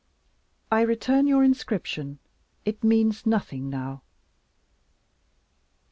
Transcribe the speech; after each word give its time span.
"I 0.71 0.81
return 0.81 1.27
your 1.27 1.43
inscription. 1.43 2.17
It 2.65 2.83
means 2.83 3.27
nothing 3.27 3.69
now." 3.69 4.01